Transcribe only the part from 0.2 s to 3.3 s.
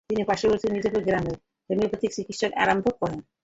পার্শ্ববর্তী মির্জাপুর গ্রামে হোমিওপ্যাথি চিকিৎসা আরম্ভ করেন।